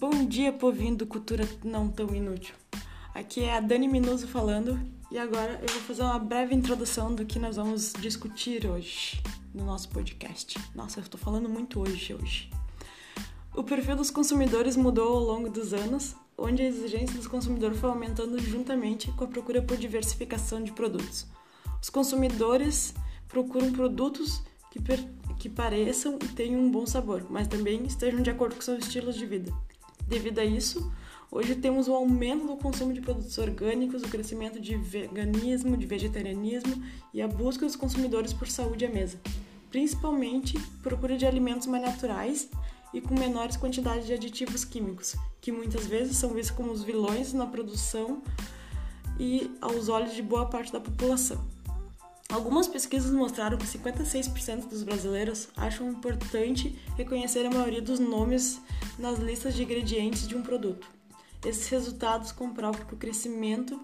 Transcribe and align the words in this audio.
Bom 0.00 0.24
dia, 0.24 0.50
povinho 0.50 0.96
do 0.96 1.06
Cultura 1.06 1.46
Não 1.62 1.90
Tão 1.90 2.14
Inútil. 2.14 2.54
Aqui 3.14 3.44
é 3.44 3.58
a 3.58 3.60
Dani 3.60 3.86
Minuso 3.86 4.26
falando 4.26 4.80
e 5.10 5.18
agora 5.18 5.60
eu 5.60 5.68
vou 5.68 5.82
fazer 5.82 6.00
uma 6.00 6.18
breve 6.18 6.54
introdução 6.54 7.14
do 7.14 7.26
que 7.26 7.38
nós 7.38 7.56
vamos 7.56 7.92
discutir 8.00 8.66
hoje 8.66 9.22
no 9.54 9.62
nosso 9.62 9.90
podcast. 9.90 10.58
Nossa, 10.74 11.00
eu 11.00 11.04
tô 11.04 11.18
falando 11.18 11.50
muito 11.50 11.78
hoje 11.78 12.14
hoje. 12.14 12.50
O 13.54 13.62
perfil 13.62 13.94
dos 13.94 14.10
consumidores 14.10 14.74
mudou 14.74 15.18
ao 15.18 15.22
longo 15.22 15.50
dos 15.50 15.74
anos, 15.74 16.16
onde 16.38 16.62
a 16.62 16.66
exigência 16.66 17.14
dos 17.14 17.26
consumidores 17.26 17.78
foi 17.78 17.90
aumentando 17.90 18.38
juntamente 18.38 19.12
com 19.12 19.24
a 19.24 19.28
procura 19.28 19.60
por 19.60 19.76
diversificação 19.76 20.64
de 20.64 20.72
produtos. 20.72 21.26
Os 21.78 21.90
consumidores 21.90 22.94
procuram 23.28 23.70
produtos 23.70 24.42
que, 24.70 24.80
que 25.38 25.50
pareçam 25.50 26.18
e 26.24 26.28
tenham 26.28 26.58
um 26.58 26.70
bom 26.70 26.86
sabor, 26.86 27.26
mas 27.28 27.46
também 27.46 27.84
estejam 27.84 28.22
de 28.22 28.30
acordo 28.30 28.54
com 28.54 28.62
seus 28.62 28.78
estilos 28.78 29.14
de 29.14 29.26
vida. 29.26 29.52
Devido 30.10 30.40
a 30.40 30.44
isso, 30.44 30.92
hoje 31.30 31.54
temos 31.54 31.86
o 31.86 31.94
aumento 31.94 32.44
do 32.44 32.56
consumo 32.56 32.92
de 32.92 33.00
produtos 33.00 33.38
orgânicos, 33.38 34.02
o 34.02 34.08
crescimento 34.08 34.58
de 34.58 34.74
veganismo, 34.74 35.76
de 35.76 35.86
vegetarianismo 35.86 36.82
e 37.14 37.22
a 37.22 37.28
busca 37.28 37.64
dos 37.64 37.76
consumidores 37.76 38.32
por 38.32 38.48
saúde 38.48 38.84
à 38.84 38.90
mesa, 38.90 39.20
principalmente 39.70 40.58
procura 40.82 41.16
de 41.16 41.24
alimentos 41.24 41.68
mais 41.68 41.84
naturais 41.84 42.48
e 42.92 43.00
com 43.00 43.14
menores 43.14 43.56
quantidades 43.56 44.04
de 44.04 44.12
aditivos 44.12 44.64
químicos, 44.64 45.14
que 45.40 45.52
muitas 45.52 45.86
vezes 45.86 46.16
são 46.16 46.30
vistos 46.30 46.56
como 46.56 46.72
os 46.72 46.82
vilões 46.82 47.32
na 47.32 47.46
produção 47.46 48.20
e 49.16 49.48
aos 49.60 49.88
olhos 49.88 50.12
de 50.12 50.22
boa 50.22 50.46
parte 50.46 50.72
da 50.72 50.80
população. 50.80 51.40
Algumas 52.30 52.68
pesquisas 52.68 53.10
mostraram 53.10 53.58
que 53.58 53.66
56% 53.66 54.68
dos 54.68 54.84
brasileiros 54.84 55.48
acham 55.56 55.90
importante 55.90 56.78
reconhecer 56.96 57.44
a 57.44 57.50
maioria 57.50 57.82
dos 57.82 57.98
nomes 57.98 58.60
nas 58.96 59.18
listas 59.18 59.54
de 59.54 59.64
ingredientes 59.64 60.28
de 60.28 60.36
um 60.36 60.42
produto. 60.42 60.88
Esses 61.44 61.68
resultados 61.68 62.30
comprovam 62.30 62.84
que 62.84 62.94
o 62.94 62.98
crescimento, 62.98 63.80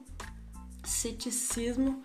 ceticismo 0.85 2.05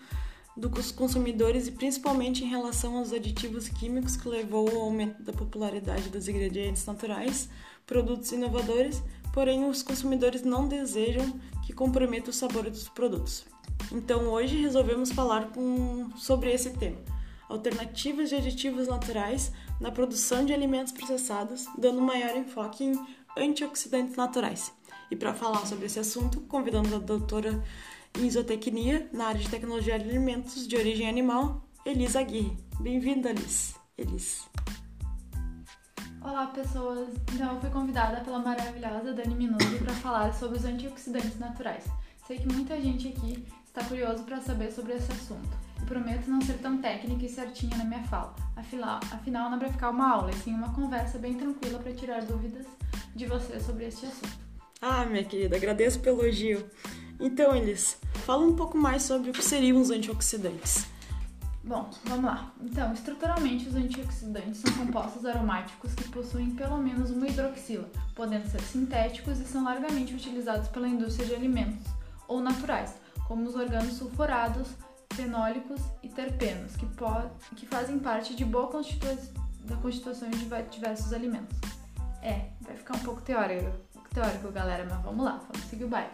dos 0.58 0.92
consumidores 0.92 1.68
e 1.68 1.72
principalmente 1.72 2.44
em 2.44 2.50
relação 2.50 2.98
aos 2.98 3.14
aditivos 3.14 3.70
químicos 3.70 4.16
que 4.16 4.28
levou 4.28 4.68
ao 4.70 4.82
aumento 4.82 5.22
da 5.22 5.32
popularidade 5.32 6.10
dos 6.10 6.28
ingredientes 6.28 6.86
naturais, 6.86 7.50
produtos 7.86 8.32
inovadores, 8.32 9.02
porém 9.32 9.64
os 9.70 9.84
consumidores 9.84 10.42
não 10.42 10.68
desejam 10.68 11.40
que 11.66 11.72
comprometa 11.72 12.32
o 12.32 12.34
sabor 12.34 12.70
dos 12.70 12.90
produtos. 12.90 13.46
Então 13.92 14.28
hoje 14.28 14.62
resolvemos 14.62 15.12
falar 15.12 15.52
com, 15.52 16.10
sobre 16.16 16.52
esse 16.52 16.72
tema: 16.72 16.98
alternativas 17.50 18.30
de 18.30 18.36
aditivos 18.36 18.88
naturais 18.88 19.52
na 19.80 19.92
produção 19.92 20.46
de 20.46 20.54
alimentos 20.54 20.94
processados, 20.94 21.66
dando 21.78 22.02
maior 22.02 22.36
enfoque 22.36 22.86
em 22.86 23.06
antioxidantes 23.38 24.16
naturais. 24.16 24.72
E 25.10 25.16
para 25.16 25.34
falar 25.34 25.66
sobre 25.66 25.88
esse 25.88 26.00
assunto, 26.00 26.42
convidamos 26.42 26.94
a 26.94 27.00
doutora 27.00 27.62
em 28.18 28.26
isotecnia 28.26 29.10
na 29.12 29.28
área 29.28 29.42
de 29.42 29.50
tecnologia 29.50 29.98
de 30.00 30.10
alimentos 30.10 30.68
de 30.68 30.76
origem 30.76 31.08
animal, 31.08 31.68
Elisa 31.86 32.20
Aguirre. 32.20 32.58
Bem-vinda, 32.80 33.30
Elis. 33.30 33.76
Elis. 33.98 34.50
Olá, 36.22 36.48
pessoas. 36.48 37.10
Então, 37.34 37.56
eu 37.56 37.60
fui 37.60 37.70
convidada 37.72 38.22
pela 38.22 38.40
maravilhosa 38.40 39.14
Dani 39.14 39.36
Minuto 39.36 39.66
para 39.84 39.94
falar 39.96 40.34
sobre 40.34 40.60
os 40.60 40.66
antioxidantes 40.66 41.40
naturais. 41.40 41.86
Sei 42.28 42.38
que 42.38 42.48
muita 42.48 42.80
gente 42.80 43.08
aqui 43.08 43.44
está 43.72 43.84
curioso 43.86 44.24
para 44.24 44.42
saber 44.42 44.72
sobre 44.72 44.94
esse 44.94 45.12
assunto. 45.12 45.50
E 45.82 45.86
prometo 45.86 46.30
não 46.30 46.42
ser 46.42 46.58
tão 46.60 46.78
técnica 46.80 47.26
e 47.26 47.30
certinha 47.30 47.78
na 47.78 47.86
minha 47.86 48.04
fala. 48.04 48.36
Afinal, 48.56 49.00
afinal 49.12 49.50
não 49.50 49.56
é 49.56 49.60
para 49.60 49.72
ficar 49.72 49.90
uma 49.90 50.12
aula, 50.12 50.30
e 50.30 50.36
sim 50.36 50.54
uma 50.54 50.74
conversa 50.74 51.18
bem 51.18 51.36
tranquila 51.36 51.80
para 51.80 51.94
tirar 51.94 52.22
dúvidas 52.24 52.66
de 53.16 53.26
você 53.26 53.60
sobre 53.60 53.86
este 53.86 54.06
assunto. 54.06 54.40
Ah, 54.82 55.06
minha 55.06 55.24
querida, 55.24 55.56
agradeço 55.56 56.00
pelo 56.00 56.22
elogio. 56.22 56.66
Então, 57.20 57.56
Elis, 57.56 57.98
fala 58.26 58.46
um 58.46 58.56
pouco 58.56 58.78
mais 58.78 59.04
sobre 59.04 59.30
o 59.30 59.34
que 59.34 59.44
seriam 59.44 59.80
os 59.80 59.90
antioxidantes. 59.90 60.86
Bom, 61.64 61.90
vamos 62.06 62.26
lá. 62.26 62.52
Então, 62.60 62.92
estruturalmente, 62.92 63.70
os 63.70 63.76
antioxidantes 63.76 64.62
são 64.62 64.74
compostos 64.74 65.26
aromáticos 65.26 65.94
que 65.94 66.10
possuem 66.10 66.50
pelo 66.56 66.78
menos 66.78 67.12
uma 67.12 67.28
hidroxila, 67.28 67.90
podendo 68.16 68.50
ser 68.50 68.62
sintéticos 68.62 69.40
e 69.40 69.46
são 69.46 69.64
largamente 69.64 70.14
utilizados 70.14 70.68
pela 70.70 70.88
indústria 70.88 71.28
de 71.28 71.36
alimentos 71.36 71.86
ou 72.28 72.42
naturais, 72.42 72.96
como 73.32 73.48
os 73.48 73.56
organos 73.56 73.94
sulfurados, 73.94 74.68
fenólicos 75.14 75.80
e 76.04 76.10
terpenos, 76.10 76.76
que, 76.76 76.86
que 77.56 77.66
fazem 77.66 77.98
parte 77.98 78.36
de 78.36 78.44
boa 78.44 78.70
da 79.64 79.78
constituição 79.78 80.30
de 80.30 80.46
diversos 80.70 81.14
alimentos. 81.14 81.58
É, 82.22 82.50
vai 82.60 82.76
ficar 82.76 82.98
um 82.98 83.00
pouco 83.00 83.22
teórico, 83.22 83.72
teórico, 84.14 84.52
galera, 84.52 84.86
mas 84.90 85.02
vamos 85.02 85.24
lá, 85.24 85.40
vamos 85.50 85.66
seguir 85.70 85.86
o 85.86 85.88
baile. 85.88 86.12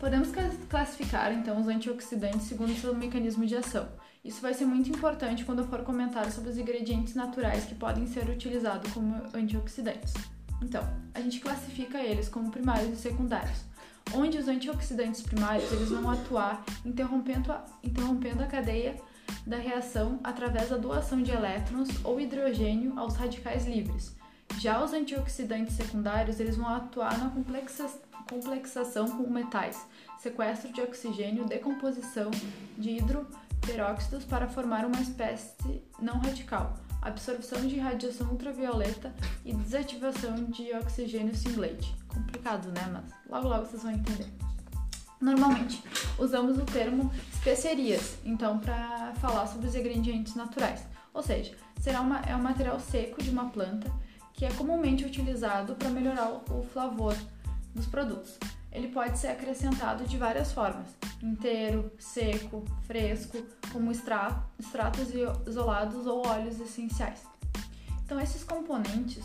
Podemos 0.00 0.30
classificar 0.68 1.32
então 1.32 1.60
os 1.60 1.68
antioxidantes 1.68 2.48
segundo 2.48 2.74
seu 2.74 2.96
mecanismo 2.96 3.46
de 3.46 3.54
ação. 3.54 3.88
Isso 4.24 4.42
vai 4.42 4.54
ser 4.54 4.64
muito 4.64 4.90
importante 4.90 5.44
quando 5.44 5.60
eu 5.60 5.68
for 5.68 5.84
comentar 5.84 6.32
sobre 6.32 6.50
os 6.50 6.58
ingredientes 6.58 7.14
naturais 7.14 7.64
que 7.64 7.76
podem 7.76 8.08
ser 8.08 8.28
utilizados 8.28 8.92
como 8.92 9.22
antioxidantes. 9.32 10.14
Então, 10.60 10.82
a 11.14 11.20
gente 11.20 11.38
classifica 11.38 12.02
eles 12.02 12.28
como 12.28 12.50
primários 12.50 12.98
e 12.98 13.00
secundários, 13.00 13.68
onde 14.14 14.38
os 14.38 14.48
antioxidantes 14.48 15.22
primários 15.22 15.70
eles 15.72 15.90
vão 15.90 16.10
atuar 16.10 16.64
interrompendo 16.84 17.52
a, 17.52 17.64
interrompendo 17.82 18.42
a 18.42 18.46
cadeia 18.46 18.96
da 19.46 19.56
reação 19.56 20.20
através 20.24 20.70
da 20.70 20.76
doação 20.76 21.22
de 21.22 21.30
elétrons 21.30 21.88
ou 22.04 22.20
hidrogênio 22.20 22.98
aos 22.98 23.16
radicais 23.16 23.66
livres. 23.66 24.16
Já 24.58 24.82
os 24.82 24.92
antioxidantes 24.92 25.76
secundários 25.76 26.40
eles 26.40 26.56
vão 26.56 26.68
atuar 26.68 27.18
na 27.18 27.30
complexa 27.30 27.88
complexação 28.28 29.08
com 29.08 29.30
metais, 29.30 29.86
sequestro 30.18 30.70
de 30.70 30.82
oxigênio, 30.82 31.46
decomposição 31.46 32.30
de 32.76 32.90
hidroperóxidos 32.90 34.24
para 34.24 34.46
formar 34.46 34.84
uma 34.84 35.00
espécie 35.00 35.82
não 35.98 36.18
radical, 36.18 36.74
absorção 37.08 37.66
de 37.66 37.78
radiação 37.78 38.28
ultravioleta 38.28 39.14
e 39.44 39.52
desativação 39.52 40.44
de 40.46 40.72
oxigênio 40.74 41.34
singlete. 41.34 41.94
Complicado, 42.08 42.68
né? 42.68 42.88
Mas 42.92 43.04
logo 43.28 43.48
logo 43.48 43.66
vocês 43.66 43.82
vão 43.82 43.92
entender. 43.92 44.26
Normalmente 45.20 45.82
usamos 46.18 46.58
o 46.58 46.64
termo 46.64 47.10
especiarias, 47.32 48.18
então, 48.24 48.58
para 48.58 49.12
falar 49.16 49.46
sobre 49.46 49.66
os 49.66 49.74
ingredientes 49.74 50.34
naturais. 50.36 50.86
Ou 51.12 51.22
seja, 51.22 51.52
será 51.80 52.00
uma, 52.00 52.20
é 52.20 52.36
um 52.36 52.42
material 52.42 52.78
seco 52.78 53.22
de 53.22 53.30
uma 53.30 53.48
planta 53.50 53.90
que 54.32 54.44
é 54.44 54.52
comumente 54.52 55.04
utilizado 55.04 55.74
para 55.74 55.90
melhorar 55.90 56.30
o 56.30 56.62
flavor 56.72 57.16
dos 57.74 57.86
produtos. 57.86 58.38
Ele 58.70 58.88
pode 58.88 59.18
ser 59.18 59.28
acrescentado 59.28 60.04
de 60.04 60.16
várias 60.16 60.52
formas: 60.52 60.86
inteiro, 61.22 61.90
seco, 61.98 62.64
fresco, 62.82 63.38
como 63.72 63.90
extratos 63.90 65.08
isolados 65.46 66.06
ou 66.06 66.26
óleos 66.26 66.60
essenciais. 66.60 67.22
Então, 68.04 68.20
esses 68.20 68.42
componentes 68.44 69.24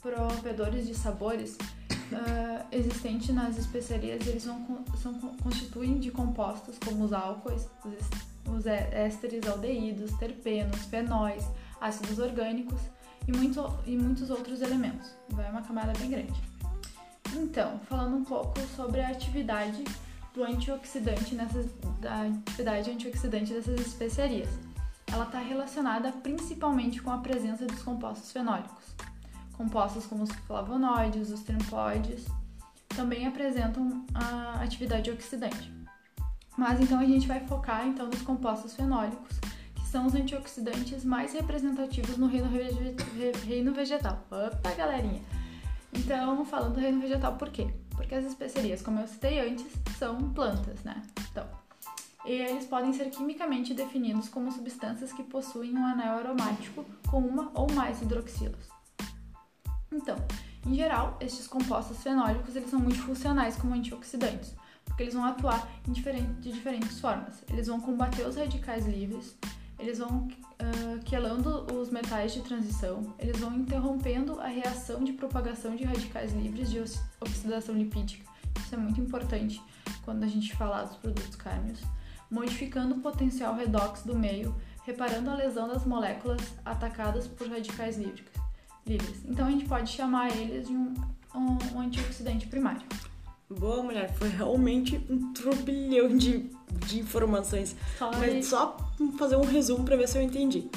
provedores 0.00 0.86
de 0.86 0.94
sabores 0.94 1.56
uh, 2.12 2.66
existentes 2.70 3.34
nas 3.34 3.56
especiarias, 3.56 4.26
eles 4.26 4.44
vão, 4.44 4.84
são, 4.96 5.14
constituem 5.42 5.98
de 5.98 6.10
compostos 6.10 6.76
como 6.78 7.04
os 7.04 7.12
álcoois, 7.12 7.68
os, 7.84 8.52
os 8.52 8.66
ésteres 8.66 9.46
aldeídos, 9.48 10.12
terpenos, 10.18 10.84
fenóis, 10.86 11.44
ácidos 11.80 12.18
orgânicos 12.18 12.80
e, 13.26 13.32
muito, 13.32 13.64
e 13.86 13.96
muitos 13.96 14.30
outros 14.30 14.60
elementos. 14.60 15.14
Vai 15.30 15.50
uma 15.50 15.62
camada 15.62 15.92
bem 15.98 16.10
grande. 16.10 16.42
Então, 17.34 17.80
falando 17.88 18.16
um 18.16 18.24
pouco 18.24 18.58
sobre 18.76 19.00
a 19.00 19.08
atividade 19.08 19.84
do 20.34 20.42
antioxidante 20.44 21.34
nessas, 21.34 21.66
da 22.00 22.22
atividade 22.22 22.90
antioxidante 22.90 23.52
dessas 23.52 23.80
especiarias. 23.80 24.48
Ela 25.06 25.24
está 25.24 25.38
relacionada 25.38 26.10
principalmente 26.10 27.02
com 27.02 27.10
a 27.10 27.18
presença 27.18 27.66
dos 27.66 27.82
compostos 27.82 28.32
fenólicos. 28.32 28.94
Compostos 29.52 30.06
como 30.06 30.24
os 30.24 30.30
flavonoides, 30.30 31.30
os 31.30 31.40
triploides, 31.40 32.26
também 32.88 33.26
apresentam 33.26 34.06
a 34.14 34.62
atividade 34.62 35.10
oxidante. 35.10 35.72
Mas 36.56 36.80
então 36.80 36.98
a 36.98 37.04
gente 37.04 37.26
vai 37.26 37.40
focar 37.46 37.86
então 37.86 38.06
nos 38.06 38.22
compostos 38.22 38.74
fenólicos, 38.74 39.38
que 39.74 39.86
são 39.86 40.06
os 40.06 40.14
antioxidantes 40.14 41.04
mais 41.04 41.32
representativos 41.32 42.16
no 42.16 42.26
reino, 42.26 42.48
reino 43.46 43.72
vegetal. 43.72 44.26
Opa, 44.30 44.74
galerinha! 44.74 45.22
Então, 45.92 46.44
falando 46.46 46.74
do 46.74 46.80
reino 46.80 47.00
vegetal, 47.00 47.36
por 47.36 47.50
quê? 47.50 47.68
Porque 48.02 48.16
as 48.16 48.24
especiarias, 48.24 48.82
como 48.82 48.98
eu 48.98 49.06
citei 49.06 49.38
antes, 49.38 49.72
são 49.96 50.32
plantas, 50.32 50.82
né? 50.82 51.00
Então, 51.30 51.46
eles 52.24 52.66
podem 52.66 52.92
ser 52.92 53.10
quimicamente 53.10 53.72
definidos 53.72 54.28
como 54.28 54.50
substâncias 54.50 55.12
que 55.12 55.22
possuem 55.22 55.72
um 55.72 55.86
anel 55.86 56.18
aromático 56.18 56.84
com 57.08 57.20
uma 57.20 57.52
ou 57.54 57.70
mais 57.72 58.02
hidroxilas. 58.02 58.68
Então, 59.92 60.16
em 60.66 60.74
geral, 60.74 61.16
estes 61.20 61.46
compostos 61.46 62.02
fenólicos 62.02 62.56
eles 62.56 62.70
são 62.70 62.80
multifuncionais 62.80 63.56
como 63.56 63.72
antioxidantes, 63.72 64.52
porque 64.84 65.04
eles 65.04 65.14
vão 65.14 65.24
atuar 65.24 65.68
diferente, 65.86 66.40
de 66.40 66.52
diferentes 66.52 66.98
formas. 66.98 67.44
Eles 67.48 67.68
vão 67.68 67.80
combater 67.80 68.26
os 68.26 68.34
radicais 68.34 68.84
livres, 68.84 69.36
eles 69.78 69.98
vão 69.98 70.26
uh, 70.26 71.01
quelando 71.22 71.72
os 71.72 71.88
metais 71.88 72.34
de 72.34 72.40
transição, 72.40 73.14
eles 73.16 73.38
vão 73.38 73.54
interrompendo 73.54 74.40
a 74.40 74.48
reação 74.48 75.04
de 75.04 75.12
propagação 75.12 75.76
de 75.76 75.84
radicais 75.84 76.32
livres 76.32 76.68
de 76.68 76.82
oxidação 77.20 77.76
lipídica. 77.76 78.28
Isso 78.58 78.74
é 78.74 78.78
muito 78.78 79.00
importante 79.00 79.62
quando 80.04 80.24
a 80.24 80.26
gente 80.26 80.52
falar 80.56 80.82
dos 80.82 80.96
produtos 80.96 81.36
cárneos, 81.36 81.80
modificando 82.28 82.96
o 82.96 83.00
potencial 83.00 83.54
redox 83.54 84.02
do 84.02 84.18
meio, 84.18 84.52
reparando 84.84 85.30
a 85.30 85.36
lesão 85.36 85.68
das 85.68 85.86
moléculas 85.86 86.40
atacadas 86.64 87.28
por 87.28 87.48
radicais 87.48 87.96
livres. 87.96 89.24
Então 89.24 89.46
a 89.46 89.50
gente 89.52 89.66
pode 89.66 89.90
chamar 89.90 90.36
eles 90.36 90.66
de 90.66 90.72
um, 90.74 90.92
um, 91.36 91.76
um 91.76 91.80
antioxidante 91.82 92.48
primário. 92.48 92.82
Boa, 93.48 93.80
mulher. 93.80 94.12
Foi 94.14 94.28
realmente 94.28 95.00
um 95.08 95.32
turbilhão 95.32 96.16
de, 96.16 96.50
de 96.88 96.98
informações. 96.98 97.76
Sorry. 97.96 98.16
Mas 98.18 98.46
só 98.46 98.76
fazer 99.16 99.36
um 99.36 99.44
resumo 99.44 99.84
para 99.84 99.96
ver 99.96 100.08
se 100.08 100.18
eu 100.18 100.22
entendi. 100.22 100.68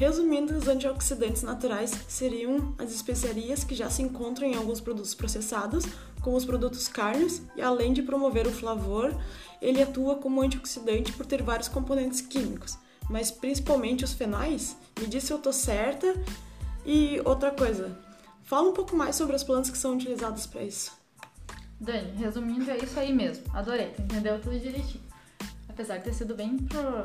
Resumindo, 0.00 0.56
os 0.56 0.66
antioxidantes 0.66 1.42
naturais 1.42 1.90
seriam 2.08 2.74
as 2.78 2.90
especiarias 2.90 3.62
que 3.62 3.74
já 3.74 3.90
se 3.90 4.00
encontram 4.00 4.48
em 4.48 4.54
alguns 4.54 4.80
produtos 4.80 5.14
processados, 5.14 5.84
como 6.22 6.38
os 6.38 6.44
produtos 6.46 6.88
carnes, 6.88 7.42
e 7.54 7.60
além 7.60 7.92
de 7.92 8.00
promover 8.00 8.46
o 8.46 8.50
flavor, 8.50 9.14
ele 9.60 9.82
atua 9.82 10.16
como 10.16 10.40
antioxidante 10.40 11.12
por 11.12 11.26
ter 11.26 11.42
vários 11.42 11.68
componentes 11.68 12.22
químicos, 12.22 12.78
mas 13.10 13.30
principalmente 13.30 14.02
os 14.02 14.14
fenóis. 14.14 14.74
Me 14.98 15.06
diz 15.06 15.24
se 15.24 15.34
eu 15.34 15.38
tô 15.38 15.52
certa. 15.52 16.14
E 16.86 17.20
outra 17.26 17.50
coisa, 17.50 17.94
fala 18.42 18.70
um 18.70 18.72
pouco 18.72 18.96
mais 18.96 19.16
sobre 19.16 19.36
as 19.36 19.44
plantas 19.44 19.70
que 19.70 19.76
são 19.76 19.92
utilizadas 19.96 20.46
para 20.46 20.62
isso. 20.62 20.92
Dani, 21.78 22.12
resumindo, 22.16 22.70
é 22.70 22.78
isso 22.78 22.98
aí 22.98 23.12
mesmo. 23.12 23.44
Adorei, 23.52 23.94
entendeu 23.98 24.40
tudo 24.40 24.58
direitinho. 24.58 25.04
Apesar 25.68 25.98
de 25.98 26.04
ter 26.04 26.14
sido 26.14 26.34
bem 26.34 26.56
pro... 26.56 27.04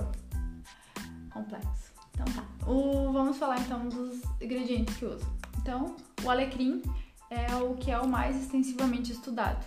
complexo. 1.33 1.84
Então 2.15 2.25
tá. 2.25 2.43
O, 2.67 3.11
vamos 3.11 3.37
falar 3.37 3.59
então 3.59 3.87
dos 3.87 4.23
ingredientes 4.41 4.97
que 4.97 5.05
usa. 5.05 5.25
Então, 5.61 5.95
o 6.23 6.29
alecrim 6.29 6.81
é 7.29 7.55
o 7.55 7.75
que 7.75 7.91
é 7.91 7.99
o 7.99 8.07
mais 8.07 8.35
extensivamente 8.35 9.11
estudado 9.11 9.63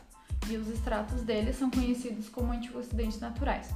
e 0.48 0.56
os 0.56 0.68
extratos 0.68 1.22
dele 1.22 1.52
são 1.52 1.70
conhecidos 1.70 2.28
como 2.28 2.52
antioxidantes 2.52 3.20
naturais. 3.20 3.70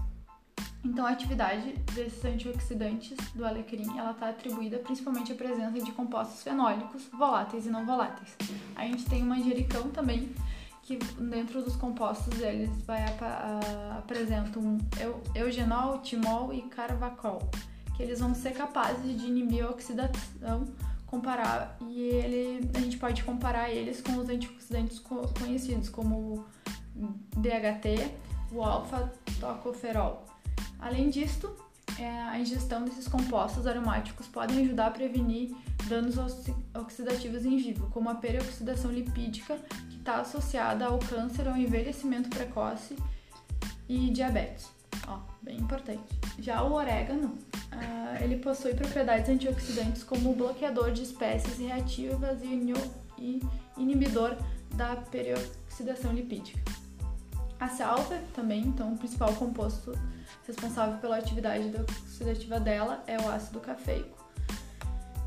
Então, 0.85 1.07
a 1.07 1.11
atividade 1.11 1.75
desses 1.95 2.25
antioxidantes 2.25 3.17
do 3.35 3.45
alecrim 3.45 3.87
ela 3.97 4.11
está 4.11 4.31
atribuída 4.31 4.79
principalmente 4.79 5.33
à 5.33 5.35
presença 5.35 5.81
de 5.81 5.93
compostos 5.93 6.43
fenólicos, 6.43 7.09
voláteis 7.13 7.67
e 7.67 7.71
não 7.71 7.87
voláteis. 7.87 8.37
A 8.75 8.85
gente 8.87 9.05
tem 9.07 9.23
o 9.23 9.27
manjericão 9.27 9.91
também, 9.91 10.35
que 10.83 10.97
dentro 10.97 11.63
dos 11.63 11.77
compostos 11.77 12.41
eles 12.41 12.71
vai 12.85 13.05
apresentam 13.97 14.79
eugenol, 15.37 16.01
timol 16.01 16.53
e 16.53 16.63
carvacol, 16.63 17.49
eles 18.03 18.21
vão 18.21 18.35
ser 18.35 18.53
capazes 18.53 19.21
de 19.21 19.27
inibir 19.27 19.65
a 19.65 19.71
oxidação, 19.71 20.67
comparar 21.07 21.77
e 21.89 22.01
ele 22.01 22.71
a 22.75 22.81
gente 22.81 22.97
pode 22.97 23.23
comparar 23.23 23.71
eles 23.71 24.01
com 24.01 24.17
os 24.17 24.29
antioxidantes 24.29 24.99
conhecidos 25.39 25.89
como 25.89 26.17
o 26.17 26.45
DHT, 27.37 28.13
o 28.51 28.63
alfa-tocoferol. 28.63 30.27
Além 30.79 31.11
disto, 31.11 31.55
é, 31.99 32.23
a 32.23 32.41
ingestão 32.41 32.85
desses 32.85 33.07
compostos 33.07 33.67
aromáticos 33.67 34.27
podem 34.27 34.65
ajudar 34.65 34.87
a 34.87 34.91
prevenir 34.91 35.55
danos 35.89 36.17
oxidativos 36.75 37.45
em 37.45 37.57
vivo, 37.57 37.89
como 37.91 38.09
a 38.09 38.15
peroxidação 38.15 38.91
lipídica, 38.91 39.57
que 39.91 39.99
está 39.99 40.17
associada 40.17 40.87
ao 40.87 40.99
câncer, 40.99 41.47
ao 41.47 41.57
envelhecimento 41.57 42.29
precoce 42.31 42.97
e 43.89 44.11
diabetes. 44.11 44.69
Ó, 45.07 45.21
bem 45.43 45.59
importante. 45.59 46.03
Já 46.39 46.63
o 46.63 46.73
orégano, 46.73 47.37
uh, 47.73 48.23
ele 48.23 48.37
possui 48.37 48.75
propriedades 48.75 49.29
antioxidantes 49.29 50.03
como 50.03 50.35
bloqueador 50.35 50.93
de 50.93 51.03
espécies 51.03 51.59
reativas 51.59 52.41
e 53.19 53.41
inibidor 53.77 54.37
da 54.75 54.97
peroxidação 54.97 56.13
lipídica. 56.13 56.61
A 57.59 57.69
salva 57.69 58.19
também, 58.35 58.63
então, 58.63 58.95
o 58.95 58.99
principal 58.99 59.33
composto 59.35 59.93
responsável 60.47 60.99
pela 60.99 61.17
atividade 61.17 61.71
oxidativa 61.77 62.59
dela 62.59 63.05
é 63.07 63.17
o 63.21 63.29
ácido 63.29 63.61
cafeico. 63.61 64.21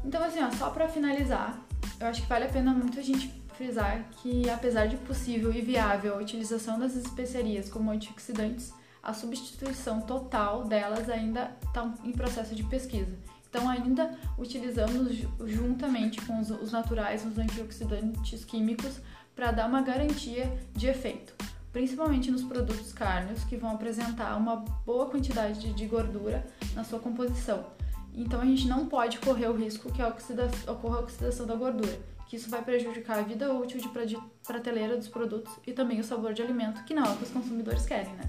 Então, 0.04 0.22
assim, 0.24 0.44
ó, 0.44 0.52
só 0.52 0.70
para 0.70 0.88
finalizar, 0.88 1.58
eu 2.00 2.08
acho 2.08 2.22
que 2.22 2.28
vale 2.28 2.46
a 2.46 2.50
pena 2.50 2.74
muito 2.74 3.00
a 3.00 3.02
gente 3.02 3.30
frisar 3.56 4.04
que, 4.22 4.50
apesar 4.50 4.88
de 4.88 4.98
possível 4.98 5.54
e 5.54 5.62
viável 5.62 6.16
a 6.16 6.18
utilização 6.18 6.78
das 6.78 6.96
especiarias 6.96 7.70
como 7.70 7.90
antioxidantes, 7.90 8.74
a 9.06 9.14
substituição 9.14 10.02
total 10.02 10.66
delas 10.66 11.10
ainda 11.10 11.56
está 11.66 11.94
em 12.04 12.12
processo 12.12 12.56
de 12.56 12.64
pesquisa. 12.64 13.16
Então, 13.48 13.70
ainda 13.70 14.18
utilizamos 14.38 15.16
juntamente 15.46 16.20
com 16.22 16.40
os 16.40 16.72
naturais, 16.72 17.26
os 17.26 17.38
antioxidantes 17.38 18.44
químicos, 18.44 19.00
para 19.34 19.52
dar 19.52 19.68
uma 19.68 19.82
garantia 19.82 20.52
de 20.74 20.88
efeito 20.88 21.34
principalmente 21.76 22.32
nos 22.32 22.42
produtos 22.42 22.94
carnes, 22.94 23.44
que 23.44 23.58
vão 23.58 23.72
apresentar 23.72 24.38
uma 24.38 24.64
boa 24.86 25.08
quantidade 25.08 25.74
de 25.74 25.86
gordura 25.86 26.48
na 26.74 26.86
sua 26.86 27.00
composição. 27.00 27.66
Então 28.14 28.40
a 28.40 28.46
gente 28.46 28.66
não 28.66 28.86
pode 28.86 29.20
correr 29.20 29.50
o 29.50 29.54
risco 29.54 29.92
que 29.92 30.02
a 30.02 30.08
oxida 30.08 30.50
ocorra 30.70 31.00
a 31.00 31.02
oxidação 31.02 31.46
da 31.46 31.54
gordura, 31.54 32.00
que 32.30 32.38
isso 32.38 32.50
vai 32.50 32.64
prejudicar 32.64 33.20
a 33.20 33.24
vida 33.24 33.54
útil 33.54 33.82
de 33.82 34.18
prateleira 34.48 34.96
dos 34.96 35.10
produtos 35.10 35.52
e 35.68 35.74
também 35.74 36.00
o 36.00 36.04
sabor 36.06 36.34
de 36.34 36.42
alimento, 36.42 36.82
que 36.86 36.94
não 36.94 37.04
é 37.04 37.10
o 37.10 37.18
que 37.18 37.26
os 37.26 37.32
consumidores 37.32 37.86
querem, 37.86 38.14
né? 38.14 38.24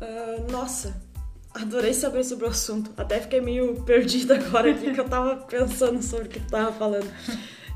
Uh, 0.00 0.50
nossa, 0.50 1.00
adorei 1.54 1.92
saber 1.92 2.24
sobre 2.24 2.46
o 2.46 2.48
assunto. 2.48 2.90
Até 2.96 3.20
fiquei 3.20 3.40
meio 3.40 3.82
perdida 3.82 4.36
agora 4.36 4.70
aqui 4.70 4.92
que 4.92 5.00
eu 5.00 5.08
tava 5.08 5.36
pensando 5.36 6.02
sobre 6.02 6.26
o 6.26 6.28
que 6.28 6.40
tu 6.40 6.50
tava 6.50 6.72
falando. 6.72 7.10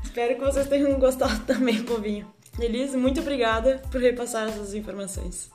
Espero 0.03 0.35
que 0.35 0.41
vocês 0.41 0.67
tenham 0.67 0.99
gostado 0.99 1.39
também, 1.45 1.83
povinho. 1.83 2.31
Elise, 2.59 2.95
muito 2.97 3.19
obrigada 3.19 3.81
por 3.91 3.99
repassar 3.99 4.47
essas 4.47 4.73
informações. 4.73 5.51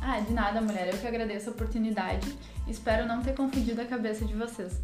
Ah, 0.00 0.20
de 0.20 0.32
nada, 0.32 0.60
mulher. 0.60 0.92
Eu 0.92 0.98
que 0.98 1.06
agradeço 1.06 1.48
a 1.48 1.52
oportunidade. 1.52 2.36
Espero 2.68 3.06
não 3.06 3.22
ter 3.22 3.34
confundido 3.34 3.80
a 3.80 3.86
cabeça 3.86 4.24
de 4.24 4.34
vocês. 4.34 4.78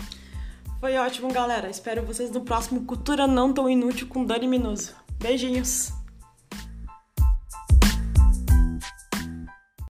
Foi 0.81 0.97
ótimo, 0.97 1.33
galera. 1.33 1.69
Espero 1.71 2.03
vocês 2.03 2.31
no 2.31 2.41
próximo 2.41 2.85
Cultura 2.85 3.27
Não 3.27 3.53
Tão 3.53 3.69
Inútil 3.69 4.09
com 4.09 4.25
Dani 4.25 4.49
Minoso. 4.49 4.97
Beijinhos! 5.21 6.01